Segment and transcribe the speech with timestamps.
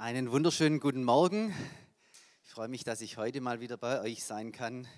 [0.00, 1.54] Einen wunderschönen guten Morgen.
[2.42, 4.88] Ich freue mich, dass ich heute mal wieder bei euch sein kann.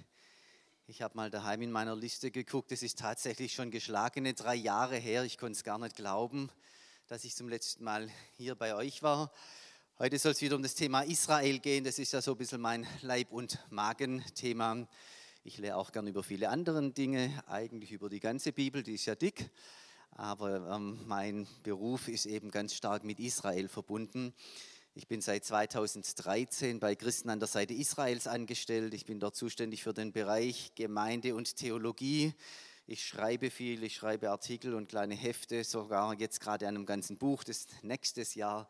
[0.87, 2.71] Ich habe mal daheim in meiner Liste geguckt.
[2.71, 5.25] Es ist tatsächlich schon geschlagene drei Jahre her.
[5.25, 6.51] Ich konnte es gar nicht glauben,
[7.09, 9.33] dass ich zum letzten Mal hier bei euch war.
[9.99, 11.83] Heute soll es wieder um das Thema Israel gehen.
[11.83, 14.87] Das ist ja so ein bisschen mein Leib- und Magenthema.
[15.43, 19.07] Ich lehre auch gern über viele andere Dinge, eigentlich über die ganze Bibel, die ist
[19.07, 19.51] ja dick.
[20.13, 24.33] Aber ähm, mein Beruf ist eben ganz stark mit Israel verbunden.
[24.95, 28.93] Ich bin seit 2013 bei Christen an der Seite Israels angestellt.
[28.93, 32.35] Ich bin dort zuständig für den Bereich Gemeinde und Theologie.
[32.87, 37.17] Ich schreibe viel, ich schreibe Artikel und kleine Hefte, sogar jetzt gerade an einem ganzen
[37.17, 38.69] Buch, das nächstes Jahr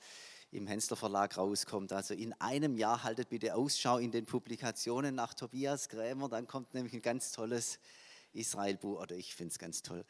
[0.53, 1.93] im Hensler Verlag rauskommt.
[1.93, 6.73] Also in einem Jahr haltet bitte Ausschau in den Publikationen nach Tobias Krämer, dann kommt
[6.73, 7.81] nämlich ein ganz tolles
[8.33, 10.05] Israel-Buch, oder ich finde es ganz toll.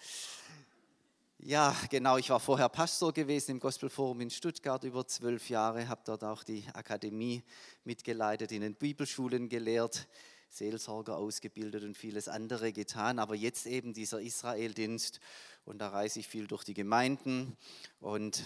[1.44, 2.18] Ja, genau.
[2.18, 6.44] Ich war vorher Pastor gewesen im Gospelforum in Stuttgart über zwölf Jahre, habe dort auch
[6.44, 7.42] die Akademie
[7.82, 10.06] mitgeleitet, in den Bibelschulen gelehrt,
[10.50, 13.18] Seelsorger ausgebildet und vieles andere getan.
[13.18, 15.18] Aber jetzt eben dieser Israeldienst
[15.64, 17.56] und da reise ich viel durch die Gemeinden
[17.98, 18.44] und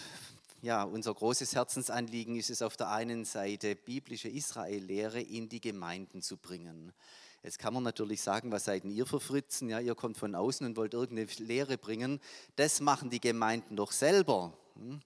[0.63, 6.23] ja, unser großes Herzensanliegen ist es auf der einen Seite, biblische Israellehre in die Gemeinden
[6.23, 6.91] zu bringen.
[7.43, 9.69] Jetzt kann man natürlich sagen, was seid ihr für Fritzen?
[9.69, 12.19] Ja, ihr kommt von außen und wollt irgendeine Lehre bringen.
[12.55, 14.53] Das machen die Gemeinden doch selber.
[14.75, 14.99] Hm?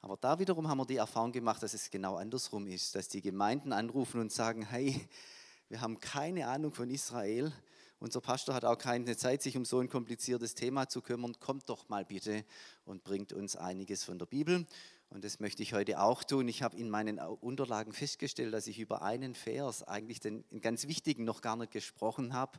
[0.00, 3.20] Aber da wiederum haben wir die Erfahrung gemacht, dass es genau andersrum ist, dass die
[3.20, 5.08] Gemeinden anrufen und sagen, hey,
[5.68, 7.52] wir haben keine Ahnung von Israel.
[8.00, 11.34] Unser Pastor hat auch keine Zeit, sich um so ein kompliziertes Thema zu kümmern.
[11.40, 12.44] Kommt doch mal bitte
[12.84, 14.66] und bringt uns einiges von der Bibel.
[15.10, 16.48] Und das möchte ich heute auch tun.
[16.48, 21.24] Ich habe in meinen Unterlagen festgestellt, dass ich über einen Vers, eigentlich den ganz wichtigen,
[21.24, 22.58] noch gar nicht gesprochen habe.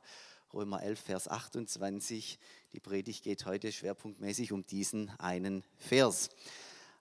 [0.51, 2.39] Römer 11, Vers 28.
[2.73, 6.29] Die Predigt geht heute schwerpunktmäßig um diesen einen Vers.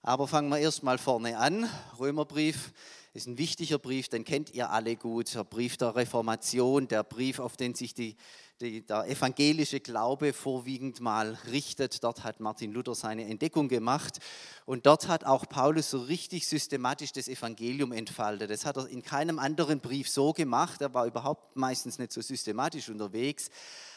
[0.02, 1.68] Aber fangen wir erstmal vorne an.
[1.98, 2.74] Römerbrief
[3.14, 5.34] ist ein wichtiger Brief, den kennt ihr alle gut.
[5.34, 8.16] Der Brief der Reformation, der Brief, auf den sich die
[8.60, 12.02] die, der evangelische Glaube vorwiegend mal richtet.
[12.02, 14.18] Dort hat Martin Luther seine Entdeckung gemacht
[14.66, 18.50] und dort hat auch Paulus so richtig systematisch das Evangelium entfaltet.
[18.50, 20.80] Das hat er in keinem anderen Brief so gemacht.
[20.80, 23.50] Er war überhaupt meistens nicht so systematisch unterwegs.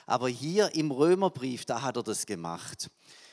[0.06, 2.90] Aber hier im Römerbrief, da hat er das gemacht.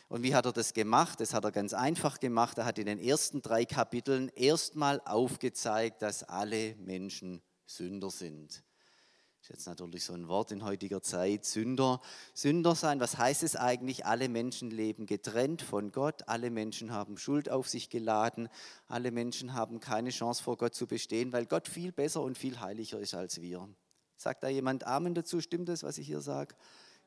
[0.08, 1.20] Und wie hat er das gemacht?
[1.20, 2.56] Das hat er ganz einfach gemacht.
[2.56, 8.62] Er hat in den ersten drei Kapiteln erstmal aufgezeigt, dass alle Menschen Sünder sind.
[9.40, 12.00] Ist jetzt natürlich so ein Wort in heutiger Zeit, Sünder.
[12.34, 14.04] Sünder sein, was heißt es eigentlich?
[14.04, 18.48] Alle Menschen leben getrennt von Gott, alle Menschen haben Schuld auf sich geladen,
[18.88, 22.60] alle Menschen haben keine Chance vor Gott zu bestehen, weil Gott viel besser und viel
[22.60, 23.68] heiliger ist als wir.
[24.16, 25.40] Sagt da jemand Amen dazu?
[25.40, 26.56] Stimmt das, was ich hier sage?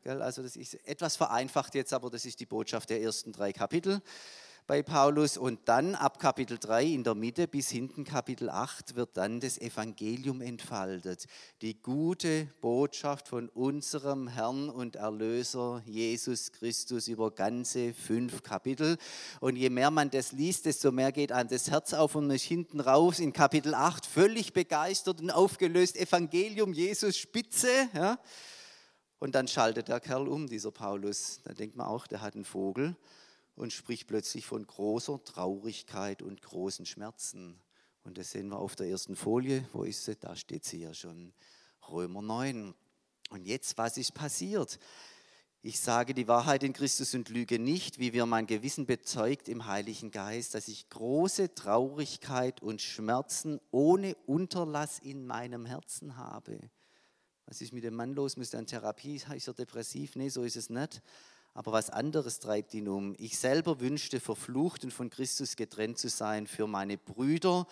[0.06, 4.02] Also das ist etwas vereinfacht jetzt, aber das ist die Botschaft der ersten drei Kapitel
[4.72, 5.36] bei Paulus.
[5.36, 9.58] Und dann ab Kapitel 3 in der Mitte bis hinten Kapitel 8 wird dann das
[9.58, 11.26] Evangelium entfaltet.
[11.62, 18.98] Die gute Botschaft von unserem Herrn und Erlöser Jesus Christus über ganze fünf Kapitel.
[19.42, 22.44] Und je mehr man das liest, desto mehr geht einem das Herz auf und ist
[22.44, 25.98] hinten raus in Kapitel 8 völlig begeistert und aufgelöst.
[25.98, 27.90] Evangelium Jesus Spitze.
[27.94, 28.18] Ja.
[29.20, 31.42] Und dann schaltet der Kerl um, dieser Paulus.
[31.44, 32.96] Da denkt man auch, der hat einen Vogel
[33.56, 37.60] und spricht plötzlich von großer Traurigkeit und großen Schmerzen.
[38.04, 39.68] Und das sehen wir auf der ersten Folie.
[39.74, 40.16] Wo ist sie?
[40.16, 41.34] Da steht sie ja schon.
[41.90, 42.74] Römer 9.
[43.30, 44.80] Und jetzt, was ist passiert?
[45.64, 49.68] Ich sage die Wahrheit in Christus und lüge nicht, wie wir mein Gewissen bezeugt im
[49.68, 56.60] Heiligen Geist, dass ich große Traurigkeit und Schmerzen ohne Unterlass in meinem Herzen habe.
[57.46, 58.38] Was ist mit dem Mann los?
[58.38, 59.22] Muss er in Therapie?
[59.36, 60.16] Ist er depressiv?
[60.16, 61.04] Nee, so ist es nicht
[61.54, 63.16] aber was anderes treibt ihn um.
[63.18, 67.68] Ich selber wünschte, verflucht und von Christus getrennt zu sein für meine Brüder,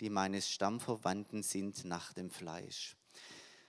[0.00, 2.96] die meines Stammverwandten sind nach dem Fleisch.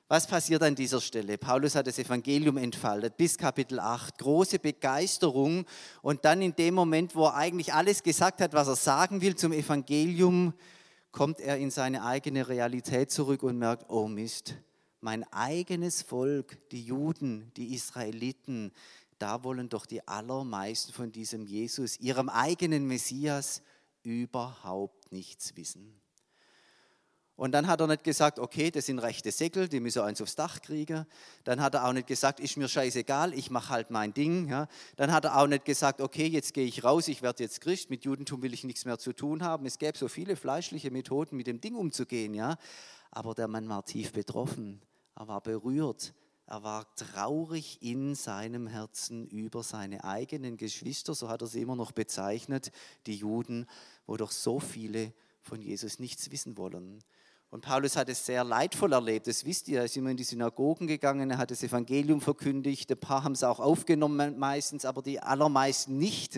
[0.09, 1.37] Was passiert an dieser Stelle?
[1.37, 4.17] Paulus hat das Evangelium entfaltet bis Kapitel 8.
[4.17, 5.65] Große Begeisterung.
[6.01, 9.35] Und dann in dem Moment, wo er eigentlich alles gesagt hat, was er sagen will
[9.35, 10.53] zum Evangelium,
[11.11, 14.55] kommt er in seine eigene Realität zurück und merkt, oh Mist,
[15.01, 18.71] mein eigenes Volk, die Juden, die Israeliten,
[19.19, 23.61] da wollen doch die allermeisten von diesem Jesus, ihrem eigenen Messias,
[24.03, 25.99] überhaupt nichts wissen.
[27.37, 30.35] Und dann hat er nicht gesagt, okay, das sind rechte Säckel, die müssen eins aufs
[30.35, 31.05] Dach kriegen.
[31.43, 34.49] Dann hat er auch nicht gesagt, ist mir scheißegal, ich mache halt mein Ding.
[34.49, 34.67] Ja.
[34.95, 37.91] Dann hat er auch nicht gesagt, okay, jetzt gehe ich raus, ich werde jetzt Christ,
[37.91, 39.67] mit Judentum will ich nichts mehr zu tun haben.
[39.67, 42.33] Es gäbe so viele fleischliche Methoden, mit dem Ding umzugehen.
[42.33, 42.57] Ja.
[43.11, 44.81] Aber der Mann war tief betroffen,
[45.15, 46.15] er war berührt,
[46.47, 51.75] er war traurig in seinem Herzen über seine eigenen Geschwister, so hat er sie immer
[51.75, 52.71] noch bezeichnet,
[53.05, 53.67] die Juden,
[54.05, 55.11] wo doch so viele
[55.41, 57.03] von Jesus nichts wissen wollen.
[57.49, 59.79] Und Paulus hat es sehr leidvoll erlebt, das wisst ihr.
[59.79, 62.91] Er ist immer in die Synagogen gegangen, er hat das Evangelium verkündigt.
[62.91, 66.37] Ein paar haben es auch aufgenommen meistens, aber die allermeisten nicht.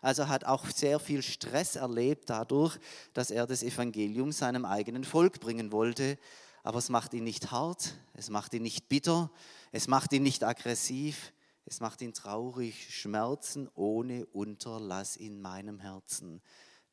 [0.00, 2.78] Also hat auch sehr viel Stress erlebt dadurch,
[3.12, 6.18] dass er das Evangelium seinem eigenen Volk bringen wollte.
[6.62, 9.30] Aber es macht ihn nicht hart, es macht ihn nicht bitter,
[9.72, 11.32] es macht ihn nicht aggressiv,
[11.64, 16.40] es macht ihn traurig, Schmerzen ohne Unterlass in meinem Herzen.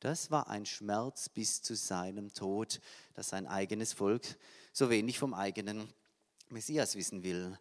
[0.00, 2.80] Das war ein Schmerz bis zu seinem Tod,
[3.14, 4.38] dass sein eigenes Volk
[4.72, 5.92] so wenig vom eigenen
[6.48, 7.58] Messias wissen will.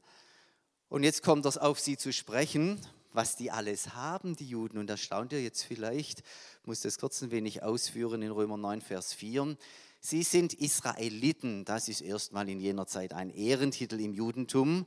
[0.88, 2.80] Und jetzt kommt es auf sie zu sprechen,
[3.12, 4.78] was die alles haben, die Juden.
[4.78, 8.58] Und da staunt ihr jetzt vielleicht, ich muss das kurz ein wenig ausführen in Römer
[8.58, 9.58] 9, Vers 4.
[10.02, 14.86] Sie sind Israeliten, das ist erstmal in jener Zeit ein Ehrentitel im Judentum,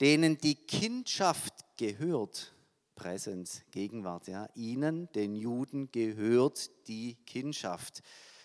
[0.00, 2.54] denen die Kindschaft gehört.
[2.94, 4.28] Präsenz, Gegenwart.
[4.28, 4.48] Ja.
[4.54, 8.02] Ihnen, den Juden, gehört die Kindschaft.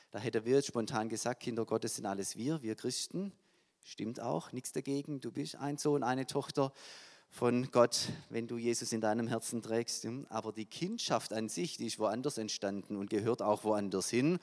[0.09, 3.31] Da hätte wir jetzt spontan gesagt, Kinder Gottes sind alles wir, wir Christen.
[3.83, 5.21] Stimmt auch, nichts dagegen.
[5.21, 6.73] Du bist ein Sohn, eine Tochter
[7.29, 10.07] von Gott, wenn du Jesus in deinem Herzen trägst.
[10.29, 14.39] Aber die Kindschaft an sich, die ist woanders entstanden und gehört auch woanders hin,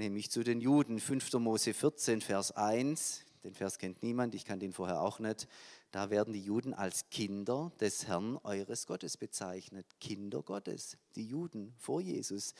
[0.00, 0.98] nämlich zu den Juden.
[0.98, 1.34] 5.
[1.34, 3.22] Mose 14, Vers 1.
[3.44, 5.46] Den Vers kennt niemand, ich kann den vorher auch nicht.
[5.92, 9.84] Da werden die Juden als Kinder des Herrn eures Gottes bezeichnet.
[9.98, 12.54] Kinder Gottes, die Juden vor Jesus.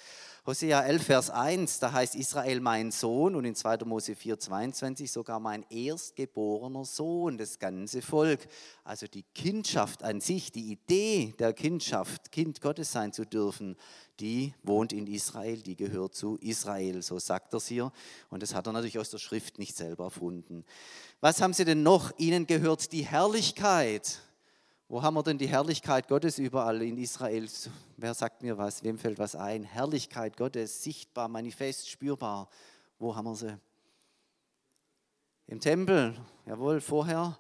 [0.44, 3.85] Hosea 11, Vers 1, da heißt Israel mein Sohn und in 2.
[3.85, 8.49] Mose 4, 22 sogar mein erstgeborener Sohn, das ganze Volk.
[8.82, 13.77] Also die Kindschaft an sich, die Idee der Kindschaft, Kind Gottes sein zu dürfen,
[14.19, 17.03] die wohnt in Israel, die gehört zu Israel.
[17.03, 17.93] So sagt er es hier.
[18.29, 20.65] Und das hat er natürlich aus der Schrift nicht selber erfunden.
[21.20, 22.12] Was haben sie denn noch?
[22.19, 24.20] Ihnen gehört die Herrlichkeit.
[24.88, 27.46] Wo haben wir denn die Herrlichkeit Gottes überall in Israel?
[27.99, 28.82] Wer sagt mir was?
[28.82, 29.62] Wem fällt was ein?
[29.62, 32.49] Herrlichkeit Gottes, sichtbar, manifest, spürbar.
[32.99, 33.58] Wo haben wir sie?
[35.46, 37.38] Im Tempel, jawohl, vorher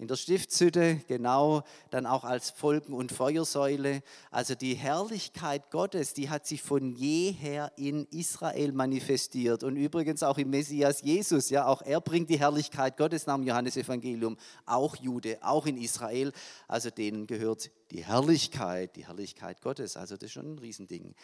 [0.00, 4.02] in der Stiftshütte, genau, dann auch als Folgen- und Feuersäule.
[4.30, 10.38] Also die Herrlichkeit Gottes, die hat sich von jeher in Israel manifestiert und übrigens auch
[10.38, 15.36] im Messias Jesus, ja, auch er bringt die Herrlichkeit Gottes nach dem Johannesevangelium, auch Jude,
[15.42, 16.32] auch in Israel,
[16.66, 21.14] also denen gehört die Herrlichkeit, die Herrlichkeit Gottes, also das ist schon ein Riesending.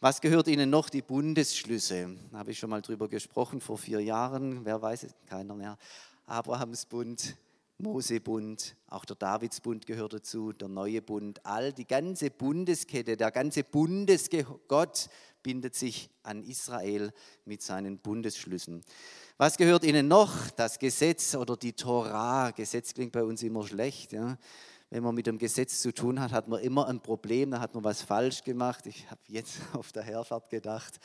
[0.00, 0.88] Was gehört Ihnen noch?
[0.88, 2.16] Die Bundesschlüsse.
[2.32, 4.64] Da habe ich schon mal drüber gesprochen vor vier Jahren.
[4.64, 5.14] Wer weiß es?
[5.26, 5.78] Keiner mehr.
[6.26, 7.36] Abrahamsbund,
[7.84, 13.62] Mosebund, auch der Davidsbund gehört dazu, der neue Bund, all die ganze Bundeskette, der ganze
[13.62, 15.10] Bundesgott
[15.42, 17.12] bindet sich an Israel
[17.44, 18.82] mit seinen Bundesschlüssen.
[19.36, 20.50] Was gehört ihnen noch?
[20.52, 22.52] Das Gesetz oder die Torah.
[22.52, 24.12] Gesetz klingt bei uns immer schlecht.
[24.12, 24.38] Ja?
[24.88, 27.74] Wenn man mit dem Gesetz zu tun hat, hat man immer ein Problem, da hat
[27.74, 28.86] man was falsch gemacht.
[28.86, 30.98] Ich habe jetzt auf der Herfahrt gedacht,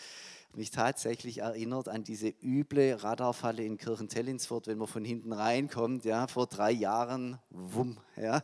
[0.56, 6.06] mich tatsächlich erinnert an diese üble Radarfalle in Kirchentellensfurt, wenn man von hinten reinkommt.
[6.06, 8.44] Ja, vor drei Jahren, wumm, ja,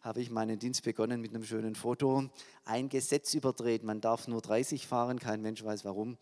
[0.00, 2.30] habe ich meinen Dienst begonnen mit einem schönen Foto.
[2.64, 6.16] Ein Gesetz überdreht, man darf nur 30 fahren, kein Mensch weiß warum.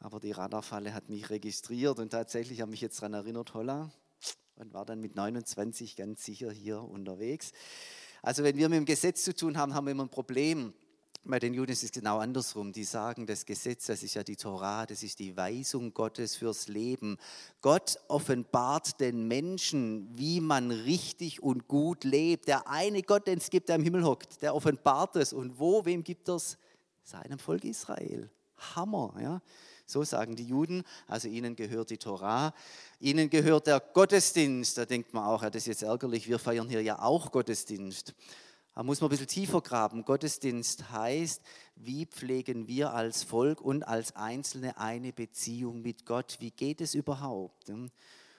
[0.00, 3.90] Aber die Radarfalle hat mich registriert und tatsächlich habe mich jetzt daran erinnert, holla,
[4.56, 7.52] und war dann mit 29 ganz sicher hier unterwegs.
[8.22, 10.72] Also wenn wir mit dem Gesetz zu tun haben, haben wir immer ein Problem.
[11.26, 12.72] Bei den Juden ist es genau andersrum.
[12.72, 16.68] Die sagen, das Gesetz, das ist ja die Torah, das ist die Weisung Gottes fürs
[16.68, 17.16] Leben.
[17.62, 22.46] Gott offenbart den Menschen, wie man richtig und gut lebt.
[22.46, 25.32] Der eine Gott, den es gibt, der im Himmel hockt, der offenbart es.
[25.32, 26.58] Und wo, wem gibt es?
[27.02, 28.30] Seinem Volk Israel.
[28.74, 29.40] Hammer, ja.
[29.86, 32.54] So sagen die Juden, also ihnen gehört die Torah,
[33.00, 34.76] ihnen gehört der Gottesdienst.
[34.76, 38.14] Da denkt man auch, ja, das ist jetzt ärgerlich, wir feiern hier ja auch Gottesdienst.
[38.74, 40.04] Da muss man ein bisschen tiefer graben.
[40.04, 41.42] Gottesdienst heißt,
[41.76, 46.38] wie pflegen wir als Volk und als Einzelne eine Beziehung mit Gott?
[46.40, 47.70] Wie geht es überhaupt?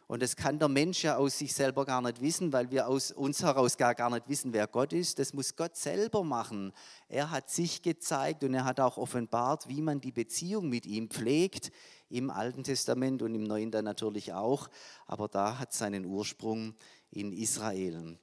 [0.07, 3.11] Und das kann der Mensch ja aus sich selber gar nicht wissen, weil wir aus
[3.11, 5.19] uns heraus gar, gar nicht wissen, wer Gott ist.
[5.19, 6.73] Das muss Gott selber machen.
[7.07, 11.09] Er hat sich gezeigt und er hat auch offenbart, wie man die Beziehung mit ihm
[11.09, 11.71] pflegt,
[12.09, 14.69] im Alten Testament und im Neuen dann natürlich auch.
[15.07, 16.75] Aber da hat seinen Ursprung
[17.09, 18.19] in Israel.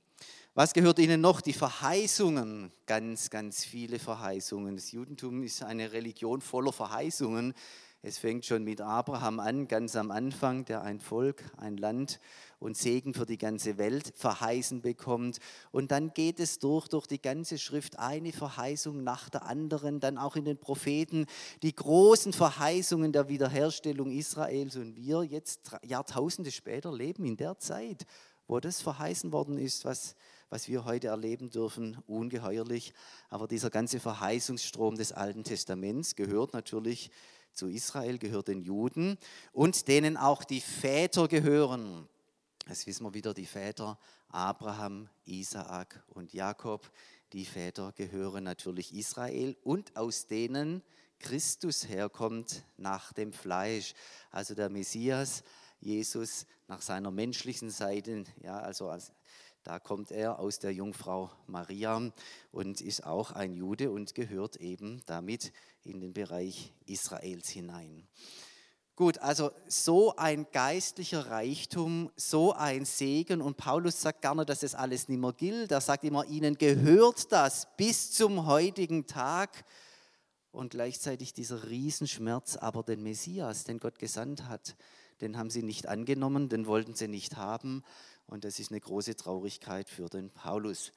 [0.54, 1.40] Was gehört ihnen noch?
[1.40, 4.76] Die Verheißungen, ganz, ganz viele Verheißungen.
[4.76, 7.54] Das Judentum ist eine Religion voller Verheißungen.
[8.02, 12.20] Es fängt schon mit Abraham an, ganz am Anfang, der ein Volk, ein Land
[12.58, 15.38] und Segen für die ganze Welt verheißen bekommt.
[15.70, 20.18] Und dann geht es durch, durch die ganze Schrift, eine Verheißung nach der anderen, dann
[20.18, 21.24] auch in den Propheten,
[21.62, 24.76] die großen Verheißungen der Wiederherstellung Israels.
[24.76, 28.04] Und wir jetzt Jahrtausende später leben in der Zeit,
[28.46, 30.14] wo das verheißen worden ist, was
[30.52, 32.92] was wir heute erleben dürfen, ungeheuerlich.
[33.30, 37.10] Aber dieser ganze Verheißungsstrom des Alten Testaments gehört natürlich
[37.54, 39.16] zu Israel gehört den Juden
[39.52, 42.06] und denen auch die Väter gehören.
[42.66, 46.92] Das wissen wir wieder, die Väter Abraham, Isaak und Jakob.
[47.32, 50.82] Die Väter gehören natürlich Israel und aus denen
[51.18, 53.94] Christus herkommt nach dem Fleisch.
[54.30, 55.44] Also der Messias,
[55.80, 59.12] Jesus nach seiner menschlichen Seite, ja, also als,
[59.64, 62.10] da kommt er aus der Jungfrau Maria
[62.50, 65.52] und ist auch ein Jude und gehört eben damit
[65.84, 68.08] in den Bereich Israels hinein.
[68.96, 74.74] Gut, also so ein geistlicher Reichtum, so ein Segen und Paulus sagt gerne, dass das
[74.74, 75.70] alles nicht mehr gilt.
[75.70, 79.64] Er sagt immer, ihnen gehört das bis zum heutigen Tag
[80.50, 84.76] und gleichzeitig dieser Riesenschmerz, aber den Messias, den Gott gesandt hat,
[85.20, 87.84] den haben sie nicht angenommen, den wollten sie nicht haben
[88.26, 90.92] und das ist eine große Traurigkeit für den Paulus.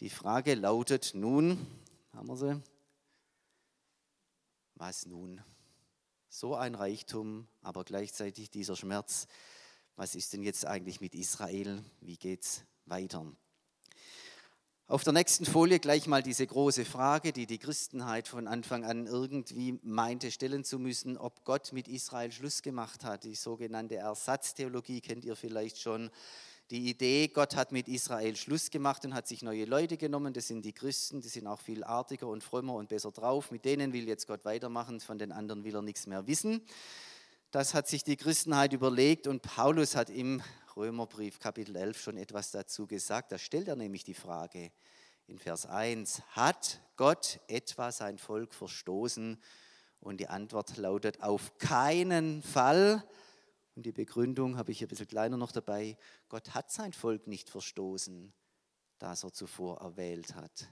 [0.00, 1.66] Die Frage lautet nun,
[2.12, 2.62] haben wir sie?
[4.74, 5.42] Was nun?
[6.28, 9.26] So ein Reichtum, aber gleichzeitig dieser Schmerz.
[9.96, 11.84] Was ist denn jetzt eigentlich mit Israel?
[12.00, 13.26] Wie geht es weiter?
[14.88, 19.06] Auf der nächsten Folie gleich mal diese große Frage, die die Christenheit von Anfang an
[19.06, 23.24] irgendwie meinte stellen zu müssen, ob Gott mit Israel Schluss gemacht hat.
[23.24, 26.10] Die sogenannte Ersatztheologie kennt ihr vielleicht schon.
[26.72, 30.48] Die Idee, Gott hat mit Israel Schluss gemacht und hat sich neue Leute genommen, das
[30.48, 33.50] sind die Christen, die sind auch viel artiger und frömmer und besser drauf.
[33.50, 36.62] Mit denen will jetzt Gott weitermachen, von den anderen will er nichts mehr wissen.
[37.50, 40.42] Das hat sich die Christenheit überlegt und Paulus hat im
[40.74, 43.32] Römerbrief Kapitel 11 schon etwas dazu gesagt.
[43.32, 44.72] Da stellt er nämlich die Frage
[45.26, 49.38] in Vers 1, hat Gott etwa sein Volk verstoßen?
[50.00, 53.04] Und die Antwort lautet auf keinen Fall.
[53.74, 55.96] Und die Begründung habe ich ein bisschen kleiner noch dabei.
[56.28, 58.32] Gott hat sein Volk nicht verstoßen,
[58.98, 60.68] das er zuvor erwählt hat.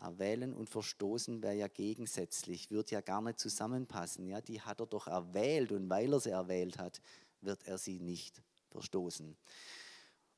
[0.00, 4.26] Erwählen und verstoßen wäre ja gegensätzlich, wird ja gar nicht zusammenpassen.
[4.26, 7.00] Ja, die hat er doch erwählt und weil er sie erwählt hat,
[7.40, 9.36] wird er sie nicht verstoßen.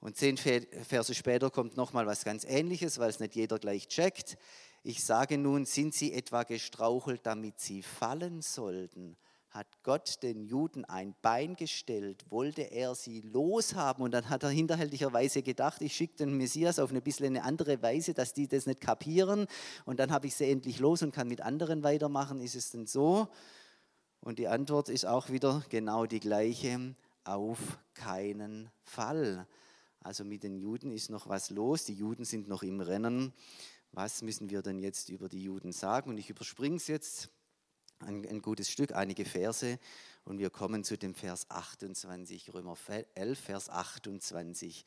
[0.00, 4.36] Und zehn Verse später kommt nochmal was ganz Ähnliches, weil es nicht jeder gleich checkt.
[4.82, 9.16] Ich sage nun, sind sie etwa gestrauchelt, damit sie fallen sollten?
[9.52, 12.24] Hat Gott den Juden ein Bein gestellt?
[12.30, 14.02] Wollte er sie loshaben?
[14.02, 17.82] Und dann hat er hinterhältigerweise gedacht, ich schicke den Messias auf eine bisschen eine andere
[17.82, 19.46] Weise, dass die das nicht kapieren.
[19.84, 22.40] Und dann habe ich sie endlich los und kann mit anderen weitermachen.
[22.40, 23.28] Ist es denn so?
[24.20, 26.94] Und die Antwort ist auch wieder genau die gleiche
[27.24, 29.46] auf keinen Fall.
[30.00, 33.34] Also mit den Juden ist noch was los, die Juden sind noch im Rennen.
[33.90, 36.08] Was müssen wir denn jetzt über die Juden sagen?
[36.08, 37.28] Und ich überspringe es jetzt
[38.06, 39.78] ein, ein gutes Stück, einige Verse
[40.24, 42.76] und wir kommen zu dem Vers 28, Römer
[43.14, 44.84] 11, Vers 28.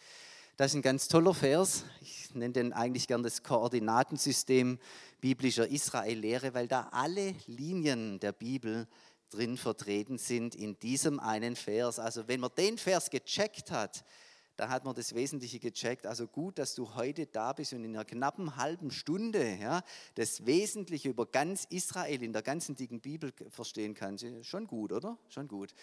[0.57, 1.83] Das ist ein ganz toller Vers.
[2.01, 4.79] Ich nenne den eigentlich gern das Koordinatensystem
[5.19, 8.87] biblischer Israel-Lehre, weil da alle Linien der Bibel
[9.29, 11.99] drin vertreten sind in diesem einen Vers.
[11.99, 14.05] Also wenn man den Vers gecheckt hat,
[14.57, 16.05] da hat man das Wesentliche gecheckt.
[16.05, 19.83] Also gut, dass du heute da bist und in einer knappen halben Stunde ja,
[20.15, 24.25] das Wesentliche über ganz Israel in der ganzen dicken Bibel verstehen kannst.
[24.43, 25.17] Schon gut, oder?
[25.29, 25.73] Schon gut.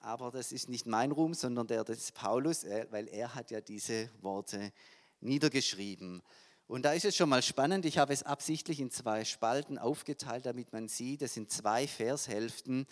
[0.00, 3.60] Aber das ist nicht mein Ruhm, sondern der des Paulus, äh, weil er hat ja
[3.60, 4.72] diese Worte
[5.20, 6.22] niedergeschrieben.
[6.66, 10.46] Und da ist es schon mal spannend, ich habe es absichtlich in zwei Spalten aufgeteilt,
[10.46, 12.86] damit man sieht, das sind zwei Vershälften,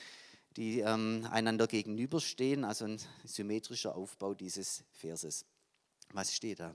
[0.57, 5.45] die ähm, einander gegenüberstehen, also ein symmetrischer Aufbau dieses Verses.
[6.13, 6.75] Was steht da?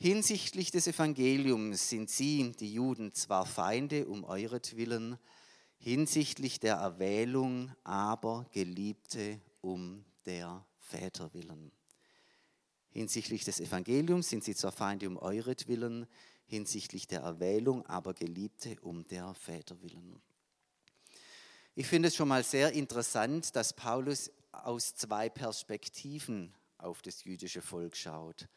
[0.00, 5.18] Hinsichtlich des Evangeliums sind sie, die Juden, zwar Feinde um euretwillen,
[5.78, 11.72] hinsichtlich der Erwählung aber Geliebte um der Väter willen.
[12.90, 16.06] Hinsichtlich des Evangeliums sind sie zwar Feinde um euretwillen,
[16.46, 20.20] hinsichtlich der Erwählung, aber Geliebte um der Väter willen.
[21.80, 27.62] Ich finde es schon mal sehr interessant, dass Paulus aus zwei Perspektiven auf das jüdische
[27.62, 28.48] Volk schaut.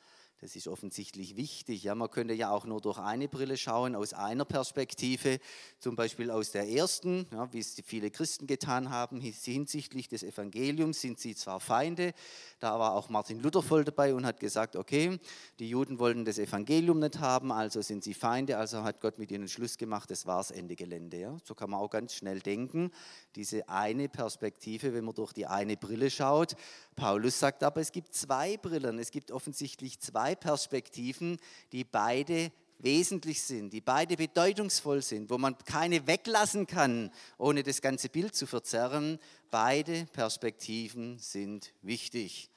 [0.42, 1.84] Das ist offensichtlich wichtig.
[1.84, 5.40] Ja, man könnte ja auch nur durch eine Brille schauen, aus einer Perspektive,
[5.78, 11.00] zum Beispiel aus der ersten, ja, wie es viele Christen getan haben, hinsichtlich des Evangeliums
[11.00, 12.14] sind sie zwar Feinde,
[12.60, 15.20] da war auch Martin Luther voll dabei und hat gesagt, okay,
[15.60, 19.32] die Juden wollten das Evangelium nicht haben, also sind sie Feinde, also hat Gott mit
[19.32, 21.18] ihnen Schluss gemacht, das war das Ende Gelände.
[21.18, 21.38] Ja.
[21.44, 22.90] So kann man auch ganz schnell denken,
[23.36, 26.56] diese eine Perspektive, wenn man durch die eine Brille schaut.
[26.96, 31.38] Paulus sagt aber, es gibt zwei Brillen, es gibt offensichtlich zwei Perspektiven,
[31.72, 37.82] die beide wesentlich sind, die beide bedeutungsvoll sind, wo man keine weglassen kann, ohne das
[37.82, 39.20] ganze Bild zu verzerren.
[39.50, 42.50] Beide Perspektiven sind wichtig.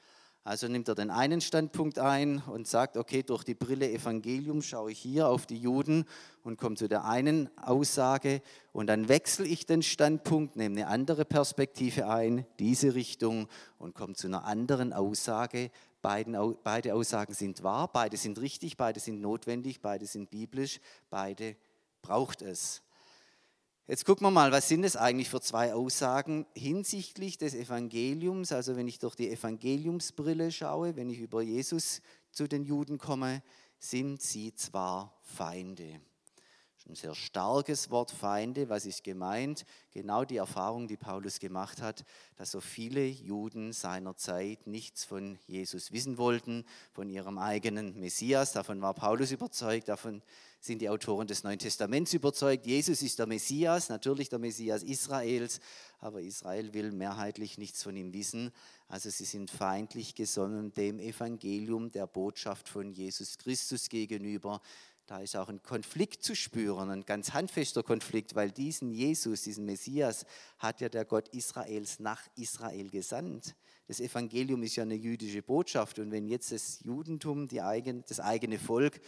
[0.47, 4.91] Also nimmt er den einen Standpunkt ein und sagt, okay, durch die Brille Evangelium schaue
[4.91, 6.05] ich hier auf die Juden
[6.43, 11.25] und komme zu der einen Aussage und dann wechsle ich den Standpunkt, nehme eine andere
[11.25, 13.47] Perspektive ein, diese Richtung
[13.79, 15.71] und komme zu einer anderen Aussage.
[16.03, 21.55] Beide Aussagen sind wahr, beide sind richtig, beide sind notwendig, beide sind biblisch, beide
[22.03, 22.84] braucht es.
[23.87, 28.51] Jetzt gucken wir mal, was sind es eigentlich für zwei Aussagen hinsichtlich des Evangeliums?
[28.51, 32.01] Also wenn ich durch die Evangeliumsbrille schaue, wenn ich über Jesus
[32.31, 33.43] zu den Juden komme,
[33.77, 36.01] sind sie zwar Feinde.
[36.87, 38.69] Ein sehr starkes Wort Feinde.
[38.69, 39.65] Was ist gemeint?
[39.91, 45.39] Genau die Erfahrung, die Paulus gemacht hat, dass so viele Juden seiner Zeit nichts von
[45.47, 46.63] Jesus wissen wollten,
[46.93, 48.51] von ihrem eigenen Messias.
[48.51, 50.21] Davon war Paulus überzeugt, davon
[50.59, 52.67] sind die Autoren des Neuen Testaments überzeugt.
[52.67, 55.59] Jesus ist der Messias, natürlich der Messias Israels,
[55.99, 58.51] aber Israel will mehrheitlich nichts von ihm wissen.
[58.87, 64.61] Also sie sind feindlich gesonnen dem Evangelium, der Botschaft von Jesus Christus gegenüber.
[65.05, 69.65] Da ist auch ein Konflikt zu spüren, ein ganz handfester Konflikt, weil diesen Jesus, diesen
[69.65, 70.25] Messias,
[70.57, 73.55] hat ja der Gott Israels nach Israel gesandt.
[73.87, 78.57] Das Evangelium ist ja eine jüdische Botschaft und wenn jetzt das Judentum, eigen, das eigene
[78.57, 78.99] Volk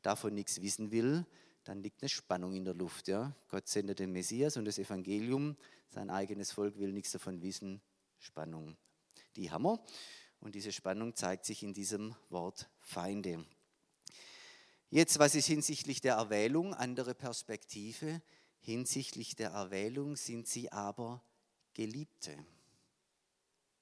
[0.00, 1.26] davon nichts wissen will,
[1.64, 3.08] dann liegt eine Spannung in der Luft.
[3.08, 3.36] Ja?
[3.48, 5.56] Gott sendet den Messias und das Evangelium,
[5.90, 7.82] sein eigenes Volk will nichts davon wissen.
[8.18, 8.76] Spannung.
[9.36, 9.84] Die wir
[10.40, 13.44] und diese Spannung zeigt sich in diesem Wort Feinde.
[14.92, 16.74] Jetzt, was ist hinsichtlich der Erwählung?
[16.74, 18.20] Andere Perspektive.
[18.60, 21.24] Hinsichtlich der Erwählung sind sie aber
[21.72, 22.36] Geliebte.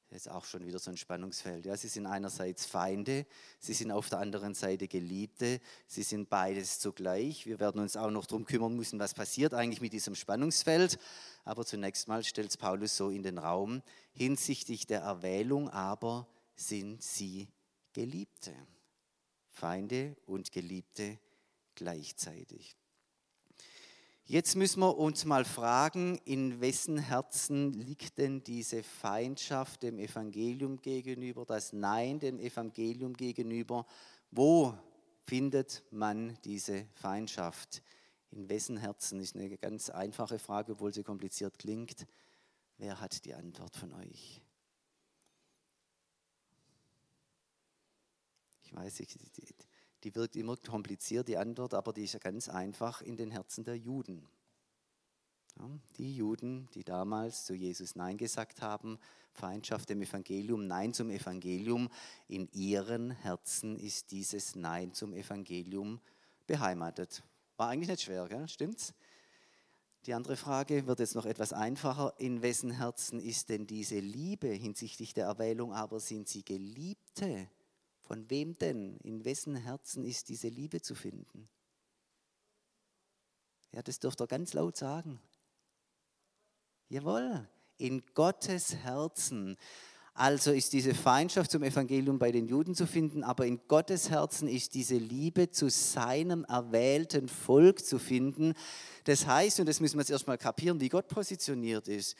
[0.08, 1.66] Das ist auch schon wieder so ein Spannungsfeld.
[1.66, 3.26] Ja, sie sind einerseits Feinde,
[3.58, 7.44] sie sind auf der anderen Seite Geliebte, sie sind beides zugleich.
[7.44, 10.96] Wir werden uns auch noch darum kümmern müssen, was passiert eigentlich mit diesem Spannungsfeld.
[11.42, 13.82] Aber zunächst mal stellt es Paulus so in den Raum.
[14.12, 17.48] Hinsichtlich der Erwählung aber sind sie
[17.94, 18.54] Geliebte.
[19.60, 21.18] Feinde und Geliebte
[21.74, 22.78] gleichzeitig.
[24.24, 30.80] Jetzt müssen wir uns mal fragen, in wessen Herzen liegt denn diese Feindschaft dem Evangelium
[30.80, 33.84] gegenüber, das Nein dem Evangelium gegenüber?
[34.30, 34.72] Wo
[35.26, 37.82] findet man diese Feindschaft?
[38.30, 42.06] In wessen Herzen ist eine ganz einfache Frage, obwohl sie kompliziert klingt.
[42.78, 44.40] Wer hat die Antwort von euch?
[48.70, 49.54] Ich weiß, ich, die,
[50.04, 53.64] die wirkt immer kompliziert, die Antwort, aber die ist ja ganz einfach in den Herzen
[53.64, 54.28] der Juden.
[55.98, 58.98] Die Juden, die damals zu Jesus Nein gesagt haben,
[59.32, 61.90] Feindschaft dem Evangelium, Nein zum Evangelium,
[62.28, 66.00] in ihren Herzen ist dieses Nein zum Evangelium
[66.46, 67.22] beheimatet.
[67.56, 68.48] War eigentlich nicht schwer, gell?
[68.48, 68.94] stimmt's?
[70.06, 72.14] Die andere Frage wird jetzt noch etwas einfacher.
[72.16, 75.74] In wessen Herzen ist denn diese Liebe hinsichtlich der Erwählung?
[75.74, 77.50] Aber sind sie Geliebte?
[78.10, 78.96] Von wem denn?
[79.04, 81.48] In wessen Herzen ist diese Liebe zu finden?
[83.70, 85.20] Ja, das dürft ihr ganz laut sagen.
[86.88, 89.56] Jawohl, in Gottes Herzen.
[90.12, 94.48] Also ist diese Feindschaft zum Evangelium bei den Juden zu finden, aber in Gottes Herzen
[94.48, 98.54] ist diese Liebe zu seinem erwählten Volk zu finden.
[99.04, 102.16] Das heißt, und das müssen wir jetzt erstmal kapieren, wie Gott positioniert ist,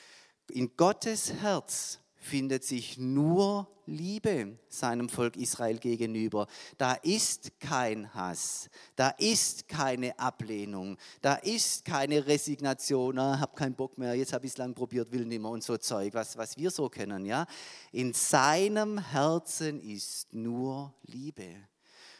[0.47, 6.47] in Gottes Herz findet sich nur Liebe seinem Volk Israel gegenüber.
[6.77, 13.75] Da ist kein Hass, da ist keine Ablehnung, da ist keine Resignation, ah, hab keinen
[13.75, 16.37] Bock mehr, jetzt habe ich es lang probiert, will nicht mehr und so Zeug, was,
[16.37, 17.25] was wir so kennen.
[17.25, 17.45] Ja?
[17.91, 21.55] In seinem Herzen ist nur Liebe.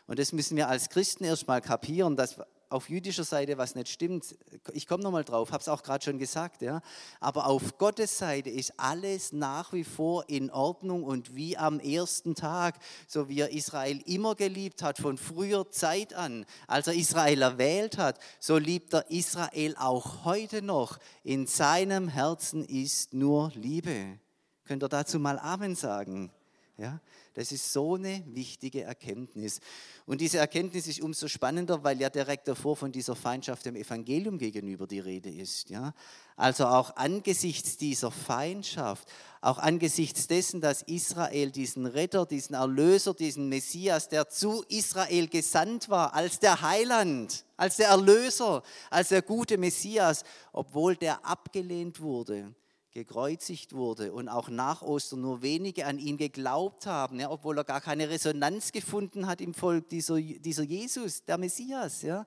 [0.08, 2.38] Und das müssen wir als Christen erstmal kapieren, dass
[2.72, 4.36] auf jüdischer Seite was nicht stimmt.
[4.74, 6.62] Ich komme nochmal drauf, habe es auch gerade schon gesagt.
[6.62, 6.82] Ja.
[7.20, 12.36] Aber auf Gottes Seite ist alles nach wie vor in Ordnung und wie am ersten
[12.36, 12.76] Tag,
[13.08, 17.98] so wie er Israel immer geliebt hat, von früher Zeit an, als er Israel erwählt
[17.98, 20.98] hat, so liebt er Israel auch heute noch.
[21.24, 24.20] In seinem Herzen ist nur Liebe.
[24.66, 26.32] Könnt ihr dazu mal Amen sagen?
[26.78, 27.00] Ja?
[27.34, 29.62] Das ist so eine wichtige Erkenntnis.
[30.06, 34.38] Und diese Erkenntnis ist umso spannender, weil ja direkt davor von dieser Feindschaft dem Evangelium
[34.38, 35.70] gegenüber die Rede ist.
[35.70, 35.94] Ja?
[36.36, 39.08] Also auch angesichts dieser Feindschaft,
[39.40, 45.88] auch angesichts dessen, dass Israel diesen Retter, diesen Erlöser, diesen Messias, der zu Israel gesandt
[45.88, 52.54] war, als der Heiland, als der Erlöser, als der gute Messias, obwohl der abgelehnt wurde,
[52.92, 57.64] gekreuzigt wurde und auch nach Ostern nur wenige an ihn geglaubt haben, ja, obwohl er
[57.64, 62.02] gar keine Resonanz gefunden hat im Volk, dieser, dieser Jesus, der Messias.
[62.02, 62.26] Ja.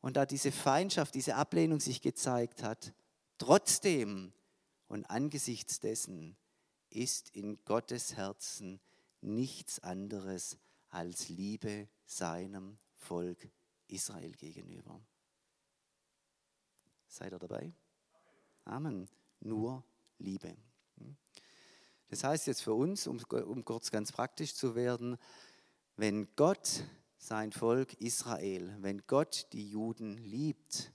[0.00, 2.92] Und da diese Feindschaft, diese Ablehnung sich gezeigt hat,
[3.38, 4.32] trotzdem
[4.86, 6.36] und angesichts dessen
[6.90, 8.80] ist in Gottes Herzen
[9.20, 10.58] nichts anderes
[10.90, 13.50] als Liebe seinem Volk
[13.88, 15.00] Israel gegenüber.
[17.08, 17.72] Seid ihr dabei?
[18.64, 19.08] Amen.
[19.40, 19.84] Nur
[20.18, 20.56] Liebe.
[22.08, 25.18] Das heißt jetzt für uns, um, um kurz ganz praktisch zu werden,
[25.96, 26.84] wenn Gott
[27.18, 30.92] sein Volk Israel, wenn Gott die Juden liebt,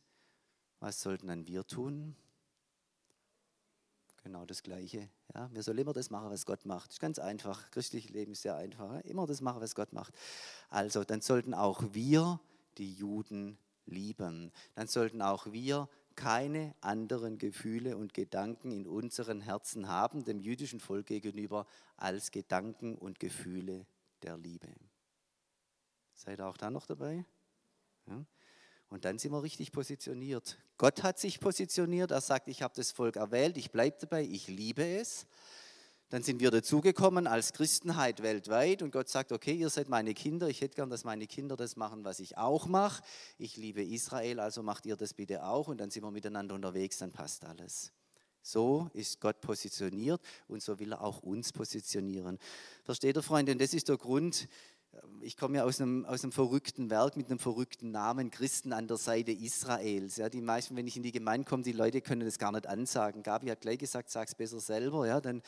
[0.80, 2.16] was sollten dann wir tun?
[4.24, 5.10] Genau das Gleiche.
[5.36, 6.88] Ja, wir sollen immer das machen, was Gott macht.
[6.88, 7.70] Das ist ganz einfach.
[7.72, 9.02] Christliches Leben ist sehr einfach.
[9.02, 10.14] Immer das machen, was Gott macht.
[10.70, 12.40] Also, dann sollten auch wir
[12.78, 14.52] die Juden lieben.
[14.76, 20.80] Dann sollten auch wir keine anderen Gefühle und Gedanken in unseren Herzen haben, dem jüdischen
[20.80, 21.66] Volk gegenüber,
[21.98, 23.86] als Gedanken und Gefühle
[24.22, 24.70] der Liebe.
[26.16, 27.26] Seid ihr auch da noch dabei?
[28.08, 28.26] Ja.
[28.90, 30.60] Und dann sind wir richtig positioniert.
[30.78, 34.48] Gott hat sich positioniert, er sagt, ich habe das Volk erwählt, ich bleibe dabei, ich
[34.48, 35.26] liebe es.
[36.10, 40.48] Dann sind wir dazugekommen als Christenheit weltweit und Gott sagt, okay, ihr seid meine Kinder,
[40.48, 43.04] ich hätte gern, dass meine Kinder das machen, was ich auch mache.
[43.38, 47.00] Ich liebe Israel, also macht ihr das bitte auch und dann sind wir miteinander unterwegs,
[47.00, 47.92] dann passt alles.
[48.46, 52.38] So ist Gott positioniert und so will er auch uns positionieren.
[52.84, 53.54] Versteht ihr, Freunde?
[53.54, 54.50] Und das ist der Grund,
[55.22, 58.88] ich komme ja aus einem, aus einem verrückten Werk mit einem verrückten Namen, Christen an
[58.88, 60.18] der Seite Israels.
[60.18, 62.68] Ja, die meisten, wenn ich in die Gemeinde komme, die Leute können das gar nicht
[62.68, 63.24] ansagen.
[63.24, 65.42] Gabi hat gleich gesagt, sag es besser selber, ja, dann,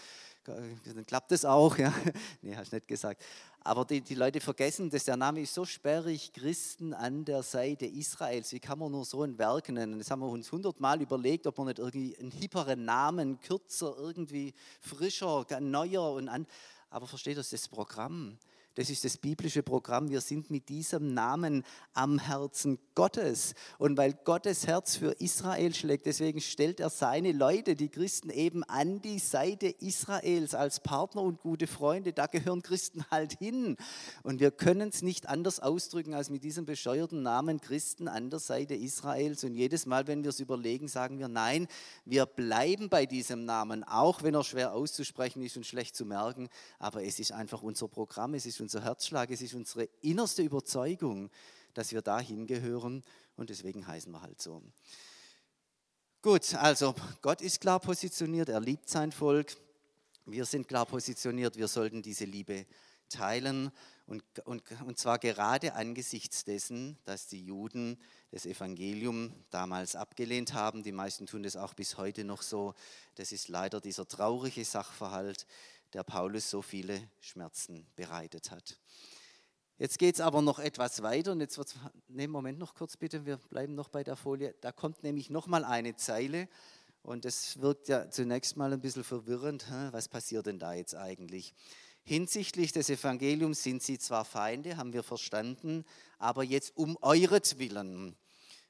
[0.45, 1.77] dann klappt das auch.
[1.77, 1.93] Ja.
[2.41, 3.23] Nee, hast nicht gesagt.
[3.61, 7.85] Aber die, die Leute vergessen dass Der Name ist so sperrig, Christen an der Seite
[7.85, 8.51] Israels.
[8.53, 9.97] Wie kann man nur so ein Werk nennen?
[9.97, 14.53] Das haben wir uns hundertmal überlegt, ob man nicht irgendwie einen hipperen Namen, kürzer, irgendwie
[14.79, 16.45] frischer, neuer und an.
[16.89, 18.37] Aber versteht das, das Programm?
[18.75, 20.09] Das ist das biblische Programm.
[20.09, 23.53] Wir sind mit diesem Namen am Herzen Gottes.
[23.77, 28.65] Und weil Gottes Herz für Israel schlägt, deswegen stellt er seine Leute, die Christen, eben
[28.65, 32.11] an die Seite Israels als Partner und gute Freunde.
[32.11, 33.77] Da gehören Christen halt hin.
[34.23, 38.39] Und wir können es nicht anders ausdrücken als mit diesem bescheuerten Namen Christen an der
[38.39, 39.45] Seite Israels.
[39.45, 41.67] Und jedes Mal, wenn wir es überlegen, sagen wir, nein,
[42.03, 46.49] wir bleiben bei diesem Namen, auch wenn er schwer auszusprechen ist und schlecht zu merken.
[46.77, 51.29] Aber es ist einfach unser Programm, es ist unser Herzschlag, es ist unsere innerste Überzeugung,
[51.75, 53.03] dass wir dahin gehören
[53.35, 54.63] und deswegen heißen wir halt so.
[56.23, 59.55] Gut, also Gott ist klar positioniert, er liebt sein Volk.
[60.25, 62.65] Wir sind klar positioniert, wir sollten diese Liebe
[63.07, 63.71] teilen
[64.07, 67.99] und, und, und zwar gerade angesichts dessen, dass die Juden
[68.31, 70.81] das Evangelium damals abgelehnt haben.
[70.81, 72.73] Die meisten tun das auch bis heute noch so.
[73.13, 75.45] Das ist leider dieser traurige Sachverhalt,
[75.95, 78.77] der Paulus so viele Schmerzen bereitet hat.
[79.77, 81.73] Jetzt geht es aber noch etwas weiter und jetzt wird
[82.09, 84.53] ne, Moment noch kurz bitte, wir bleiben noch bei der Folie.
[84.59, 86.49] Da kommt nämlich noch mal eine Zeile
[87.01, 89.65] und das wirkt ja zunächst mal ein bisschen verwirrend.
[89.91, 91.53] Was passiert denn da jetzt eigentlich?
[92.03, 95.85] Hinsichtlich des Evangeliums sind sie zwar Feinde, haben wir verstanden,
[96.17, 98.17] aber jetzt um euretwillen.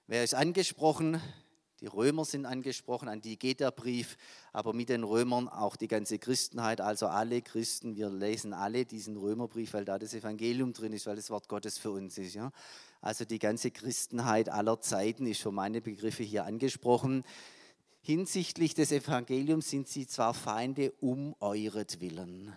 [0.05, 1.19] Wer ist angesprochen?
[1.81, 4.17] Die Römer sind angesprochen, an die geht der Brief,
[4.53, 7.97] aber mit den Römern auch die ganze Christenheit, also alle Christen.
[7.97, 11.77] Wir lesen alle diesen Römerbrief, weil da das Evangelium drin ist, weil das Wort Gottes
[11.77, 12.33] für uns ist.
[12.33, 12.51] Ja?
[13.01, 17.25] Also die ganze Christenheit aller Zeiten ist für meine Begriffe hier angesprochen.
[18.01, 22.53] Hinsichtlich des Evangeliums sind sie zwar Feinde um euretwillen.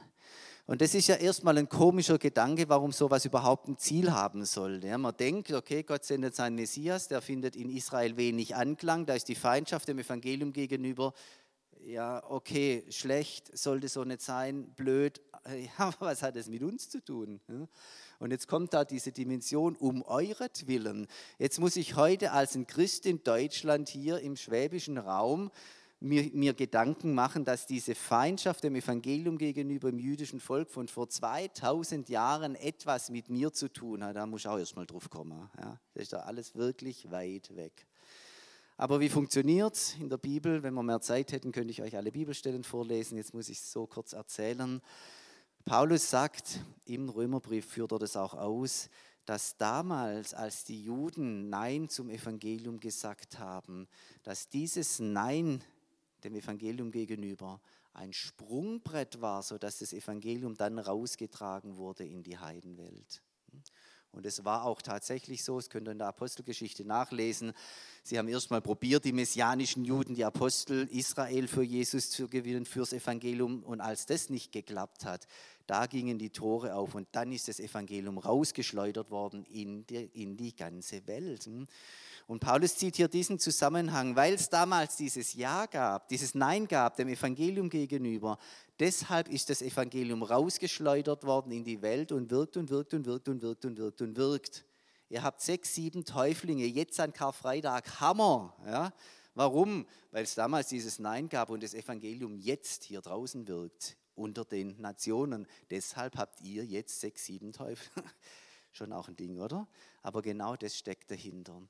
[0.69, 4.85] Und das ist ja erstmal ein komischer Gedanke, warum sowas überhaupt ein Ziel haben soll.
[4.85, 9.15] Ja, man denkt, okay, Gott sendet seinen Messias, der findet in Israel wenig Anklang, da
[9.15, 11.15] ist die Feindschaft dem Evangelium gegenüber.
[11.87, 15.23] Ja, okay, schlecht, sollte so nicht sein, blöd.
[15.79, 17.41] Ja, was hat das mit uns zu tun?
[18.19, 21.07] Und jetzt kommt da diese Dimension um euretwillen.
[21.39, 25.51] Jetzt muss ich heute als ein Christ in Deutschland hier im schwäbischen Raum
[26.01, 31.09] mir, mir Gedanken machen, dass diese Feindschaft dem Evangelium gegenüber dem jüdischen Volk von vor
[31.09, 34.17] 2000 Jahren etwas mit mir zu tun hat.
[34.17, 35.51] Da muss ich auch erstmal drauf kommen.
[35.59, 37.87] Ja, das ist da alles wirklich weit weg.
[38.77, 40.63] Aber wie funktioniert es in der Bibel?
[40.63, 43.17] Wenn wir mehr Zeit hätten, könnte ich euch alle Bibelstellen vorlesen.
[43.17, 44.81] Jetzt muss ich es so kurz erzählen.
[45.65, 48.89] Paulus sagt, im Römerbrief führt er das auch aus,
[49.25, 53.89] dass damals, als die Juden Nein zum Evangelium gesagt haben,
[54.23, 55.63] dass dieses Nein
[56.25, 57.61] dem Evangelium gegenüber
[57.93, 63.23] ein Sprungbrett war, sodass das Evangelium dann rausgetragen wurde in die Heidenwelt.
[64.13, 67.53] Und es war auch tatsächlich so, das könnt ihr in der Apostelgeschichte nachlesen.
[68.03, 72.93] Sie haben erstmal probiert, die messianischen Juden, die Apostel Israel für Jesus zu gewinnen, fürs
[72.93, 73.63] Evangelium.
[73.63, 75.27] Und als das nicht geklappt hat,
[75.67, 80.37] da gingen die Tore auf und dann ist das Evangelium rausgeschleudert worden in die, in
[80.37, 81.47] die ganze Welt.
[82.29, 86.95] Und Paulus zieht hier diesen Zusammenhang, weil es damals dieses Ja gab, dieses Nein gab
[86.97, 88.38] dem Evangelium gegenüber.
[88.79, 93.31] Deshalb ist das Evangelium rausgeschleudert worden in die Welt und wirkt und wirkt und wirkt
[93.31, 94.67] und wirkt und wirkt und wirkt.
[95.09, 98.55] Ihr habt sechs, sieben Täuflinge, jetzt an Karfreitag, Hammer.
[98.67, 98.93] Ja?
[99.35, 99.87] Warum?
[100.11, 104.79] Weil es damals dieses Nein gab und das Evangelium jetzt hier draußen wirkt, unter den
[104.79, 105.47] Nationen.
[105.71, 107.91] Deshalb habt ihr jetzt sechs, sieben Teufel.
[108.73, 109.67] Schon auch ein Ding, oder?
[110.03, 111.62] Aber genau das steckt dahinter.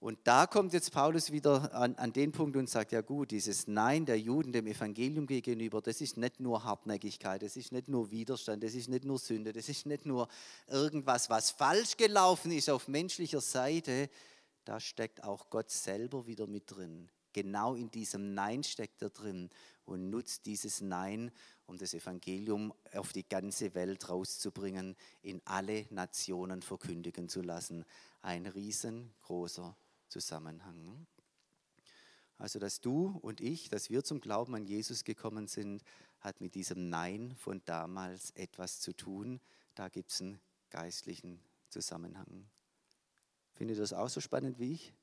[0.00, 3.68] Und da kommt jetzt Paulus wieder an, an, den Punkt und sagt, ja gut, dieses
[3.68, 8.10] Nein der Juden dem Evangelium gegenüber, das ist nicht nur Hartnäckigkeit, das ist nicht nur
[8.10, 10.26] Widerstand, das ist nicht nur Sünde, das ist nicht nur
[10.68, 14.08] irgendwas, was falsch gelaufen ist auf menschlicher Seite,
[14.64, 17.10] da steckt auch Gott selber wieder mit drin.
[17.34, 19.50] Genau in diesem Nein steckt er drin
[19.84, 21.30] und nutzt dieses Nein,
[21.66, 27.84] um das Evangelium auf die ganze Welt rauszubringen, in alle Nationen verkündigen zu lassen.
[28.22, 29.76] Ein riesengroßer
[30.10, 31.06] Zusammenhang.
[32.36, 35.82] Also, dass du und ich, dass wir zum Glauben an Jesus gekommen sind,
[36.20, 39.40] hat mit diesem Nein von damals etwas zu tun.
[39.74, 42.48] Da gibt es einen geistlichen Zusammenhang.
[43.54, 44.94] Findet ihr das auch so spannend wie ich?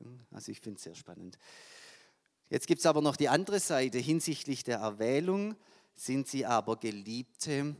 [0.00, 1.38] Hm, also ich finde es sehr spannend.
[2.48, 3.98] Jetzt gibt es aber noch die andere Seite.
[3.98, 5.56] Hinsichtlich der Erwählung
[5.94, 7.76] sind sie aber Geliebte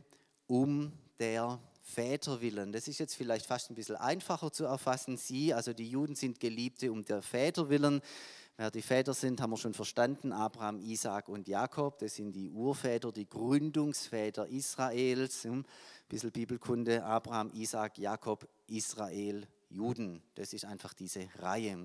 [0.47, 2.71] um der Väter willen.
[2.71, 5.17] Das ist jetzt vielleicht fast ein bisschen einfacher zu erfassen.
[5.17, 8.01] Sie, also die Juden, sind Geliebte um der Väter willen.
[8.55, 10.31] Wer die Väter sind, haben wir schon verstanden.
[10.31, 15.45] Abraham, Isaac und Jakob, das sind die Urväter, die Gründungsväter Israels.
[15.45, 15.65] Ein
[16.07, 20.21] bisschen Bibelkunde, Abraham, Isaac, Jakob, Israel, Juden.
[20.35, 21.77] Das ist einfach diese Reihe.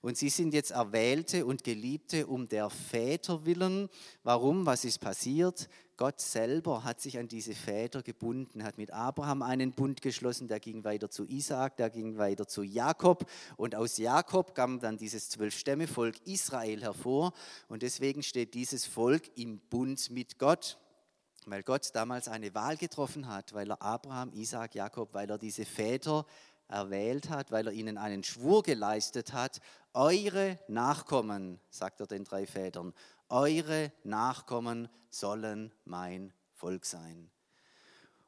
[0.00, 3.88] Und sie sind jetzt Erwählte und Geliebte um der Väter willen.
[4.24, 4.66] Warum?
[4.66, 5.68] Was ist passiert?
[5.96, 10.58] Gott selber hat sich an diese Väter gebunden, hat mit Abraham einen Bund geschlossen, der
[10.58, 15.28] ging weiter zu Isaak, der ging weiter zu Jakob und aus Jakob kam dann dieses
[15.28, 17.32] Zwölf-Stämme-Volk Israel hervor
[17.68, 20.78] und deswegen steht dieses Volk im Bund mit Gott
[21.46, 25.64] weil Gott damals eine Wahl getroffen hat, weil er Abraham, Isaak, Jakob, weil er diese
[25.64, 26.24] Väter
[26.72, 29.60] erwählt hat, weil er ihnen einen Schwur geleistet hat.
[29.94, 32.94] Eure Nachkommen, sagt er den drei Vätern,
[33.28, 37.30] eure Nachkommen sollen mein Volk sein.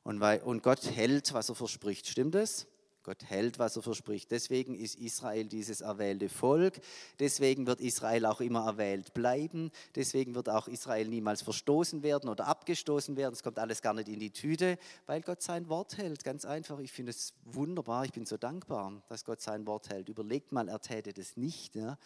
[0.03, 2.07] Und, Gott hält, was er verspricht.
[2.07, 2.67] Stimmt es?
[3.05, 4.31] Gott hält, was er verspricht.
[4.31, 6.81] Deswegen ist Israel dieses erwählte Volk.
[7.19, 9.71] Deswegen wird Israel auch immer erwählt bleiben.
[9.95, 13.35] Deswegen wird auch Israel niemals verstoßen werden oder abgestoßen werden.
[13.35, 16.25] Es kommt alles gar nicht in die Tüte, weil Gott sein Wort hält.
[16.25, 16.79] Ganz einfach.
[16.81, 18.07] Ich finde es wunderbar.
[18.07, 20.09] Ich bin so dankbar, dass Gott sein Wort hält.
[20.09, 21.77] Überlegt mal, er täte das nicht.
[21.77, 21.99] Ja?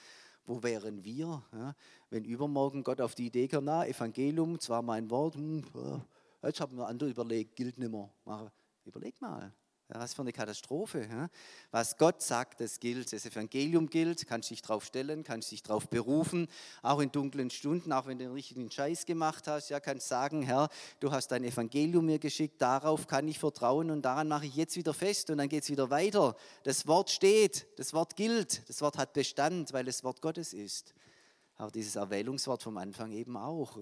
[0.47, 1.75] Wo wären wir, ja?
[2.11, 5.63] wenn übermorgen Gott auf die Idee kommt, na, Evangelium, zwar mein Wort, hm,
[6.43, 8.11] jetzt haben wir andere überlegt, gilt nicht mehr.
[8.85, 9.53] Überleg mal.
[9.91, 11.31] Was für eine Katastrophe.
[11.71, 13.11] Was Gott sagt, das gilt.
[13.11, 16.47] Das Evangelium gilt, kannst dich darauf stellen, kannst dich darauf berufen,
[16.83, 20.43] auch in dunklen Stunden, auch wenn du den richtigen Scheiß gemacht hast, ja, kannst sagen,
[20.43, 20.69] Herr,
[21.01, 24.77] du hast dein Evangelium mir geschickt, darauf kann ich vertrauen und daran mache ich jetzt
[24.77, 26.37] wieder fest und dann geht es wieder weiter.
[26.65, 30.93] Das Wort steht, das Wort gilt, das Wort hat Bestand, weil es Wort Gottes ist.
[31.57, 33.77] Aber dieses Erwählungswort vom Anfang eben auch.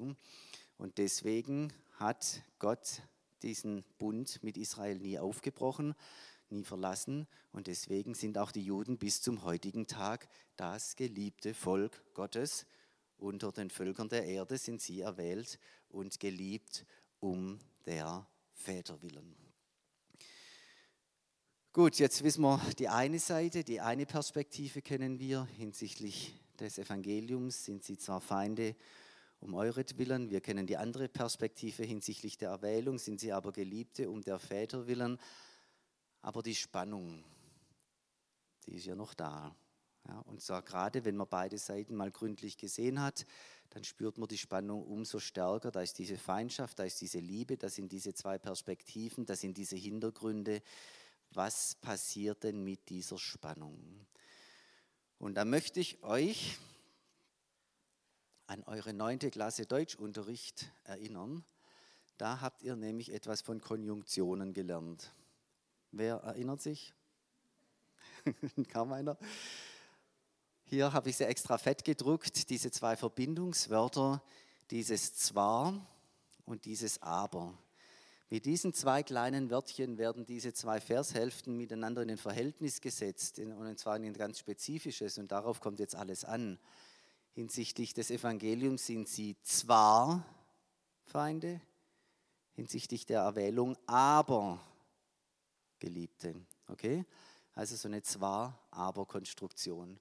[0.79, 3.03] Und deswegen hat Gott
[3.47, 5.95] diesen Bund mit Israel nie aufgebrochen,
[6.51, 7.27] nie verlassen.
[7.53, 12.67] Und deswegen sind auch die Juden bis zum heutigen Tag das geliebte Volk Gottes.
[13.19, 16.85] Unter den Völkern der Erde sind sie erwählt und geliebt
[17.21, 19.35] um der Väter willen.
[21.73, 27.65] Gut, jetzt wissen wir die eine Seite, die eine Perspektive kennen wir hinsichtlich des Evangeliums.
[27.65, 28.75] Sind sie zwar Feinde
[29.41, 30.31] um euretwillen.
[30.31, 34.87] Wir kennen die andere Perspektive hinsichtlich der Erwählung, sind sie aber Geliebte um der Väter
[34.87, 35.19] willen.
[36.23, 37.25] Aber die Spannung,
[38.67, 39.55] die ist ja noch da.
[40.09, 43.27] Ja, und zwar gerade, wenn man beide Seiten mal gründlich gesehen hat,
[43.71, 45.71] dann spürt man die Spannung umso stärker.
[45.71, 49.57] Da ist diese Feindschaft, da ist diese Liebe, da sind diese zwei Perspektiven, da sind
[49.57, 50.63] diese Hintergründe.
[51.33, 54.07] Was passiert denn mit dieser Spannung?
[55.19, 56.57] Und da möchte ich euch
[58.47, 61.45] an eure neunte Klasse Deutschunterricht erinnern.
[62.17, 65.13] Da habt ihr nämlich etwas von Konjunktionen gelernt.
[65.93, 66.95] Wer erinnert sich?
[68.73, 69.19] Kaum einer.
[70.65, 74.23] Hier habe ich sie extra fett gedruckt, diese zwei Verbindungswörter,
[74.71, 75.87] dieses zwar
[76.45, 77.57] und dieses aber.
[78.29, 83.79] Mit diesen zwei kleinen Wörtchen werden diese zwei Vershälften miteinander in ein Verhältnis gesetzt, und
[83.79, 86.59] zwar in ein ganz spezifisches, und darauf kommt jetzt alles an
[87.37, 90.25] hinsichtlich des Evangeliums sind sie zwar
[91.05, 91.61] Feinde,
[92.55, 94.59] hinsichtlich der Erwählung, aber
[95.79, 96.35] Geliebte.
[96.67, 97.05] Okay?
[97.53, 100.01] Also so eine Zwar-Aber-Konstruktion.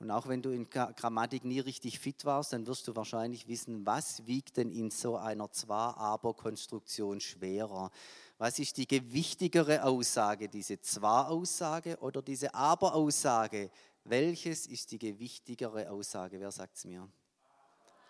[0.00, 3.86] Und auch wenn du in Grammatik nie richtig fit warst, dann wirst du wahrscheinlich wissen,
[3.86, 7.92] was wiegt denn in so einer Zwar-Aber-Konstruktion schwerer?
[8.36, 13.70] Was ist die gewichtigere Aussage, diese Zwar-Aussage oder diese Aber-Aussage?
[14.04, 16.38] Welches ist die gewichtigere Aussage?
[16.38, 17.08] Wer sagt es mir?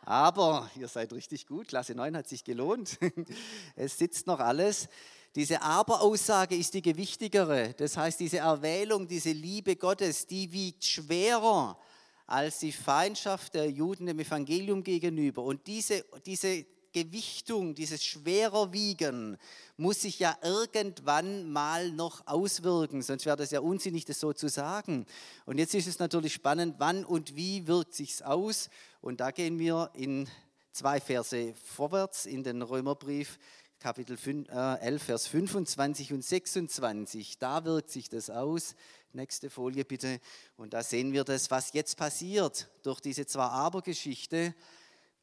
[0.02, 2.98] Aber, ihr seid richtig gut, Klasse 9 hat sich gelohnt.
[3.76, 4.88] Es sitzt noch alles.
[5.36, 7.74] Diese Aber-Aussage ist die gewichtigere.
[7.74, 11.78] Das heißt, diese Erwählung, diese Liebe Gottes, die wiegt schwerer
[12.26, 15.42] als die Feindschaft der Juden dem Evangelium gegenüber.
[15.42, 19.36] Und diese, diese Gewichtung, dieses schwerer Wiegen
[19.76, 24.48] muss sich ja irgendwann mal noch auswirken, sonst wäre das ja unsinnig, das so zu
[24.48, 25.04] sagen.
[25.44, 28.70] Und jetzt ist es natürlich spannend, wann und wie wirkt sich's aus?
[29.02, 30.28] Und da gehen wir in
[30.72, 33.38] zwei Verse vorwärts in den Römerbrief,
[33.80, 37.38] Kapitel 11, äh, Vers 25 und 26.
[37.38, 38.76] Da wirkt sich das aus.
[39.12, 40.20] Nächste Folie bitte.
[40.56, 44.54] Und da sehen wir das, was jetzt passiert durch diese Zwar-Aber-Geschichte.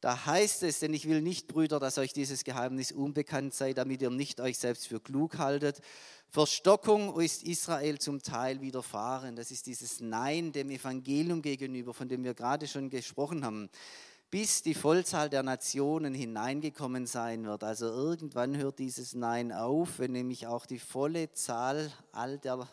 [0.02, 4.02] Da heißt es, denn ich will nicht, Brüder, dass euch dieses Geheimnis unbekannt sei, damit
[4.02, 5.80] ihr nicht euch selbst für klug haltet.
[6.28, 9.36] Verstockung ist Israel zum Teil widerfahren.
[9.36, 13.70] Das ist dieses Nein dem Evangelium gegenüber, von dem wir gerade schon gesprochen haben.
[14.28, 17.62] Bis die Vollzahl der Nationen hineingekommen sein wird.
[17.62, 22.66] Also irgendwann hört dieses Nein auf, wenn nämlich auch die volle Zahl all der,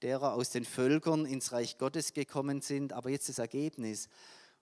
[0.00, 2.94] derer aus den Völkern ins Reich Gottes gekommen sind.
[2.94, 4.08] Aber jetzt das Ergebnis.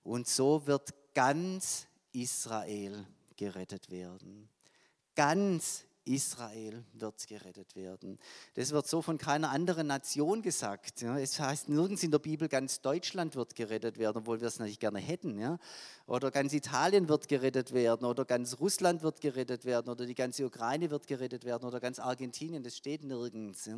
[0.03, 4.49] Und so wird ganz Israel gerettet werden.
[5.15, 8.19] Ganz Israel wird gerettet werden.
[8.55, 11.03] Das wird so von keiner anderen Nation gesagt.
[11.03, 14.81] Es heißt nirgends in der Bibel, ganz Deutschland wird gerettet werden, obwohl wir es natürlich
[14.81, 15.59] gerne hätten.
[16.07, 20.47] Oder ganz Italien wird gerettet werden, oder ganz Russland wird gerettet werden, oder die ganze
[20.47, 22.63] Ukraine wird gerettet werden, oder ganz Argentinien.
[22.63, 23.69] Das steht nirgends.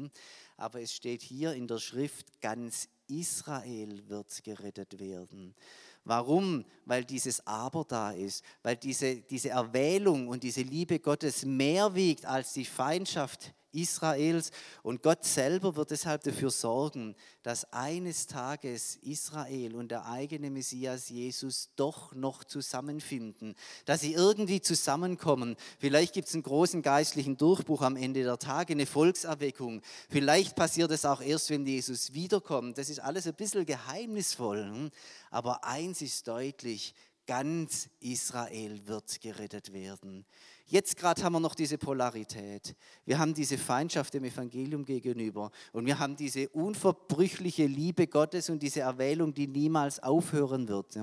[0.56, 5.56] Aber es steht hier in der Schrift, ganz Israel wird gerettet werden.
[6.04, 6.64] Warum?
[6.86, 12.24] Weil dieses Aber da ist, weil diese, diese Erwählung und diese Liebe Gottes mehr wiegt
[12.24, 14.50] als die Feindschaft Israels.
[14.82, 21.08] Und Gott selber wird deshalb dafür sorgen, dass eines Tages Israel und der eigene Messias
[21.08, 23.54] Jesus doch noch zusammenfinden,
[23.84, 25.56] dass sie irgendwie zusammenkommen.
[25.78, 29.82] Vielleicht gibt es einen großen geistlichen Durchbruch am Ende der Tage, eine Volkserweckung.
[30.08, 32.78] Vielleicht passiert es auch erst, wenn Jesus wiederkommt.
[32.78, 34.64] Das ist alles ein bisschen geheimnisvoll.
[34.64, 34.90] Hm?
[35.30, 36.94] Aber eins ist deutlich,
[37.26, 40.26] ganz Israel wird gerettet werden.
[40.70, 42.76] Jetzt gerade haben wir noch diese Polarität.
[43.04, 48.62] Wir haben diese Feindschaft dem Evangelium gegenüber und wir haben diese unverbrüchliche Liebe Gottes und
[48.62, 50.96] diese Erwählung, die niemals aufhören wird.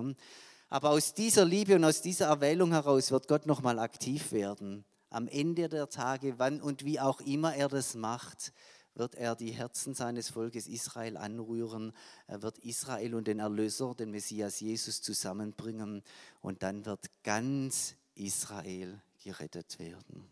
[0.69, 4.85] Aber aus dieser Liebe und aus dieser Erwählung heraus wird Gott nochmal aktiv werden.
[5.09, 8.53] Am Ende der Tage, wann und wie auch immer er das macht,
[8.95, 11.91] wird er die Herzen seines Volkes Israel anrühren.
[12.27, 16.03] Er wird Israel und den Erlöser, den Messias Jesus zusammenbringen.
[16.39, 20.29] Und dann wird ganz Israel gerettet werden.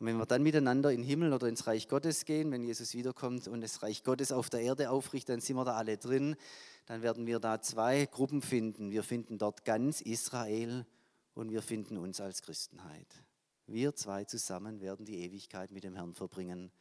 [0.00, 2.94] Und wenn wir dann miteinander in den Himmel oder ins Reich Gottes gehen, wenn Jesus
[2.94, 6.34] wiederkommt und das Reich Gottes auf der Erde aufrichtet, dann sind wir da alle drin.
[6.86, 8.90] Dann werden wir da zwei Gruppen finden.
[8.90, 10.84] Wir finden dort ganz Israel
[11.34, 13.06] und wir finden uns als Christenheit.
[13.68, 16.72] Wir zwei zusammen werden die Ewigkeit mit dem Herrn verbringen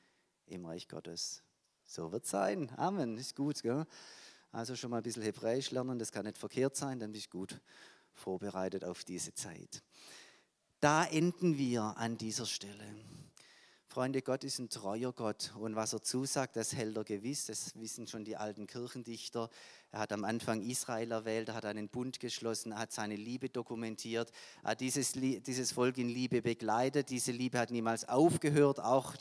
[0.48, 1.44] im Reich Gottes.
[1.86, 2.72] So wird es sein.
[2.78, 3.16] Amen.
[3.18, 3.62] Ist gut.
[3.62, 3.86] Gell?
[4.52, 7.38] Also schon mal ein bisschen Hebräisch lernen, das kann nicht verkehrt sein, dann bist du
[7.38, 7.62] gut
[8.14, 9.84] vorbereitet auf diese Zeit.
[10.80, 12.86] Da enden wir an dieser Stelle.
[13.88, 17.48] Freunde, Gott ist ein treuer Gott und was er zusagt, das hält er gewiss.
[17.48, 19.50] Das wissen schon die alten Kirchendichter.
[19.92, 23.50] Er hat am Anfang Israel erwählt, er hat einen Bund geschlossen, er hat seine Liebe
[23.50, 24.32] dokumentiert,
[24.64, 27.10] er hat dieses, dieses Volk in Liebe begleitet.
[27.10, 29.16] Diese Liebe hat niemals aufgehört, auch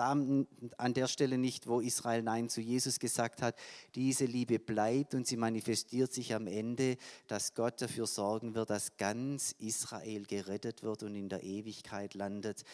[0.00, 3.54] da an der Stelle nicht, wo Israel Nein zu Jesus gesagt hat.
[3.94, 8.96] Diese Liebe bleibt und sie manifestiert sich am Ende, dass Gott dafür sorgen wird, dass
[8.96, 12.64] ganz Israel gerettet wird und in der Ewigkeit landet.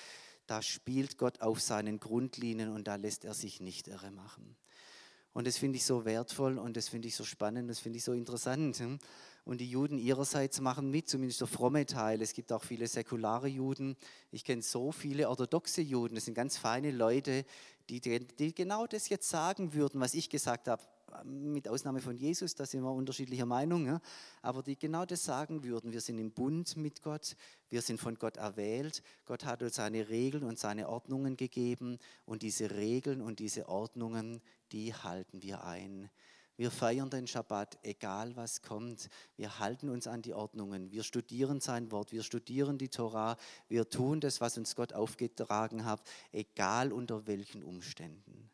[0.47, 4.57] Da spielt Gott auf seinen Grundlinien und da lässt er sich nicht irre machen.
[5.33, 8.05] Und das finde ich so wertvoll und das finde ich so spannend, das finde ich
[8.05, 8.81] so interessant.
[9.47, 12.21] Und die Juden ihrerseits machen mit, zumindest der fromme Teil.
[12.21, 13.97] Es gibt auch viele säkulare Juden.
[14.33, 16.17] Ich kenne so viele orthodoxe Juden.
[16.17, 17.47] Das sind ganz feine Leute,
[17.89, 20.83] die, die genau das jetzt sagen würden, was ich gesagt habe
[21.25, 24.01] mit Ausnahme von Jesus, da sind wir unterschiedlicher Meinung, ja,
[24.43, 27.37] aber die genau das sagen würden, wir sind im Bund mit Gott,
[27.71, 32.43] wir sind von Gott erwählt, Gott hat uns seine Regeln und seine Ordnungen gegeben und
[32.43, 34.43] diese Regeln und diese Ordnungen,
[34.73, 36.11] die halten wir ein.
[36.57, 39.11] Wir feiern den Schabbat, egal was kommt.
[39.37, 40.91] Wir halten uns an die Ordnungen.
[40.91, 42.13] Wir studieren sein Wort.
[42.13, 43.37] Wir studieren die Torah.
[43.69, 46.01] Wir tun das, was uns Gott aufgetragen hat,
[46.33, 48.51] egal unter welchen Umständen.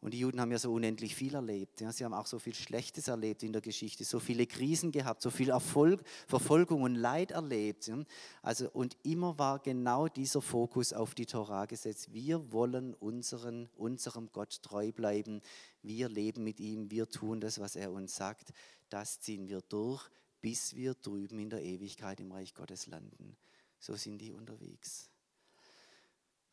[0.00, 1.82] Und die Juden haben ja so unendlich viel erlebt.
[1.82, 1.92] Ja.
[1.92, 5.30] Sie haben auch so viel Schlechtes erlebt in der Geschichte, so viele Krisen gehabt, so
[5.30, 7.86] viel Erfolg, Verfolgung und Leid erlebt.
[7.86, 8.02] Ja.
[8.40, 12.14] Also, und immer war genau dieser Fokus auf die Torah gesetzt.
[12.14, 15.42] Wir wollen unseren, unserem Gott treu bleiben.
[15.82, 16.90] Wir leben mit ihm.
[16.90, 18.54] Wir tun das, was er uns sagt.
[18.88, 20.08] Das ziehen wir durch,
[20.40, 23.36] bis wir drüben in der Ewigkeit im Reich Gottes landen.
[23.78, 25.09] So sind die unterwegs.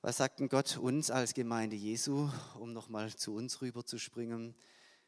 [0.01, 2.29] Was sagt denn Gott uns als Gemeinde Jesu,
[2.59, 4.53] um nochmal zu uns rüber zu springen?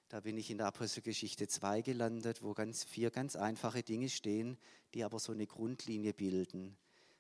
[0.10, 4.58] Da bin ich in der Apostelgeschichte 2 gelandet, wo ganz vier ganz einfache Dinge stehen,
[4.96, 6.76] die aber so eine Grundlinie bilden.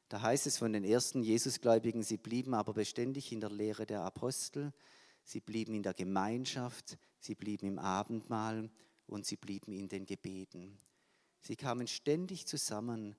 [0.09, 4.01] Da heißt es von den ersten Jesusgläubigen, sie blieben aber beständig in der Lehre der
[4.01, 4.73] Apostel,
[5.23, 8.71] sie blieben in der Gemeinschaft, sie blieben im Abendmahl
[9.05, 10.79] und sie blieben in den Gebeten.
[11.41, 13.15] Sie kamen ständig zusammen,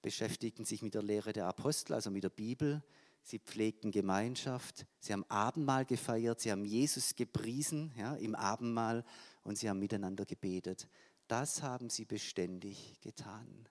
[0.00, 2.84] beschäftigten sich mit der Lehre der Apostel, also mit der Bibel,
[3.22, 9.04] sie pflegten Gemeinschaft, sie haben Abendmahl gefeiert, sie haben Jesus gepriesen ja, im Abendmahl
[9.42, 10.88] und sie haben miteinander gebetet.
[11.28, 13.68] Das haben sie beständig getan.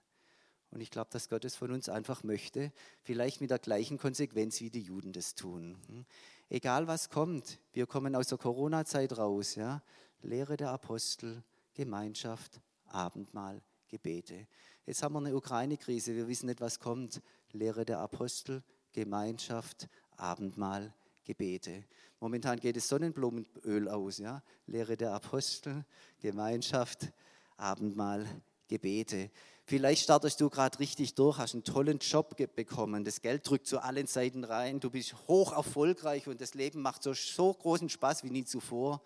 [0.70, 2.72] Und ich glaube, dass Gott es von uns einfach möchte,
[3.02, 5.76] vielleicht mit der gleichen Konsequenz, wie die Juden das tun.
[5.88, 6.06] Hm?
[6.48, 9.56] Egal was kommt, wir kommen aus der Corona-Zeit raus.
[9.56, 9.82] Ja?
[10.22, 11.42] Lehre der Apostel,
[11.74, 14.46] Gemeinschaft, Abendmahl, Gebete.
[14.86, 17.20] Jetzt haben wir eine Ukraine-Krise, wir wissen nicht, was kommt.
[17.52, 18.62] Lehre der Apostel,
[18.92, 21.84] Gemeinschaft, Abendmahl, Gebete.
[22.18, 24.42] Momentan geht es Sonnenblumenöl aus, ja?
[24.66, 25.84] Lehre der Apostel,
[26.18, 27.12] Gemeinschaft,
[27.56, 28.26] Abendmahl,
[28.68, 29.30] Gebete.
[29.64, 33.78] Vielleicht startest du gerade richtig durch, hast einen tollen Job bekommen, das Geld drückt zu
[33.80, 38.24] allen Seiten rein, du bist hoch erfolgreich und das Leben macht so, so großen Spaß
[38.24, 39.02] wie nie zuvor.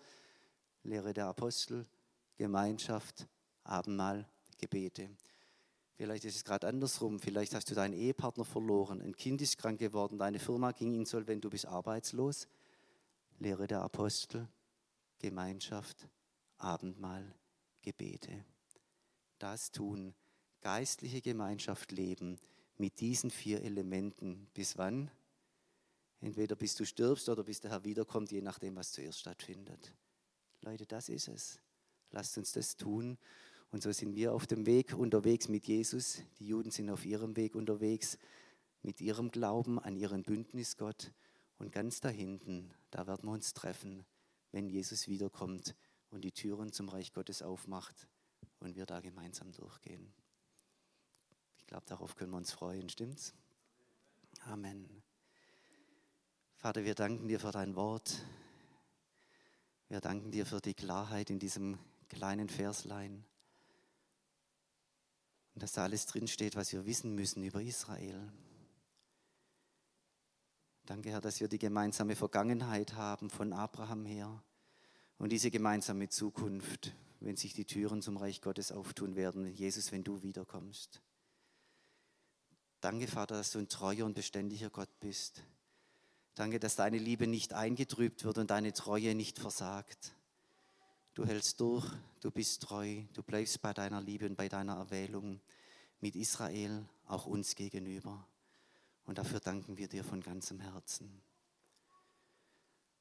[0.83, 1.85] Lehre der Apostel,
[2.37, 3.27] Gemeinschaft,
[3.63, 4.27] Abendmahl,
[4.57, 5.09] Gebete.
[5.97, 7.19] Vielleicht ist es gerade andersrum.
[7.19, 9.01] Vielleicht hast du deinen Ehepartner verloren.
[9.01, 10.17] Ein Kind ist krank geworden.
[10.17, 11.45] Deine Firma ging insolvent.
[11.45, 12.47] Du bist arbeitslos.
[13.39, 14.47] Lehre der Apostel,
[15.19, 16.07] Gemeinschaft,
[16.57, 17.33] Abendmahl,
[17.81, 18.45] Gebete.
[19.39, 20.13] Das tun.
[20.61, 22.39] Geistliche Gemeinschaft leben
[22.77, 24.47] mit diesen vier Elementen.
[24.53, 25.11] Bis wann?
[26.21, 29.93] Entweder bis du stirbst oder bis der Herr wiederkommt, je nachdem, was zuerst stattfindet.
[30.61, 31.59] Leute, das ist es.
[32.11, 33.17] Lasst uns das tun.
[33.71, 36.21] Und so sind wir auf dem Weg unterwegs mit Jesus.
[36.39, 38.17] Die Juden sind auf ihrem Weg unterwegs
[38.81, 41.11] mit ihrem Glauben an ihren Bündnisgott.
[41.57, 44.05] Und ganz da hinten, da werden wir uns treffen,
[44.51, 45.75] wenn Jesus wiederkommt
[46.09, 48.07] und die Türen zum Reich Gottes aufmacht
[48.59, 50.13] und wir da gemeinsam durchgehen.
[51.57, 53.33] Ich glaube, darauf können wir uns freuen, stimmt's?
[54.41, 55.03] Amen.
[56.57, 58.23] Vater, wir danken dir für dein Wort.
[59.87, 61.77] Wir danken dir für die Klarheit in diesem
[62.09, 63.25] kleinen Verslein.
[65.55, 68.31] Und dass da alles drinsteht, was wir wissen müssen über Israel.
[70.85, 74.43] Danke, Herr, dass wir die gemeinsame Vergangenheit haben von Abraham her
[75.17, 79.47] und diese gemeinsame Zukunft, wenn sich die Türen zum Reich Gottes auftun werden.
[79.47, 81.01] Jesus, wenn du wiederkommst.
[82.81, 85.41] Danke, Vater, dass du ein treuer und beständiger Gott bist.
[86.35, 90.13] Danke, dass deine Liebe nicht eingetrübt wird und deine Treue nicht versagt.
[91.15, 91.89] Du hältst durch,
[92.19, 95.39] du bist treu, du bleibst bei deiner Liebe und bei deiner Erwählung
[96.01, 98.27] mit Israel, auch uns gegenüber.
[99.05, 101.21] Und dafür danken wir dir von ganzem Herzen.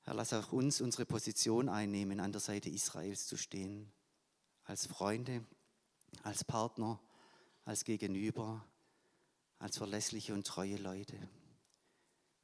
[0.02, 3.90] Herr, lass auch uns unsere Position einnehmen, an der Seite Israels zu stehen,
[4.62, 5.44] als Freunde,
[6.22, 7.00] als Partner,
[7.64, 8.64] als Gegenüber,
[9.58, 11.18] als verlässliche und treue Leute.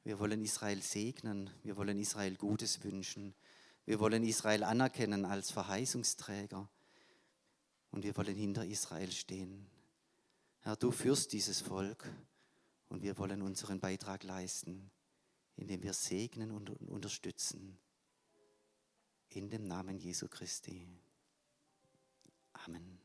[0.03, 3.33] Wir wollen Israel segnen, wir wollen Israel Gutes wünschen.
[3.85, 6.69] Wir wollen Israel anerkennen als Verheißungsträger
[7.91, 9.67] und wir wollen hinter Israel stehen.
[10.61, 12.07] Herr, du führst dieses Volk
[12.89, 14.91] und wir wollen unseren Beitrag leisten,
[15.55, 17.77] indem wir segnen und unterstützen.
[19.29, 20.87] In dem Namen Jesu Christi.
[22.53, 23.00] Amen.